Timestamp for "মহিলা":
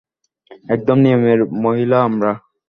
1.63-1.97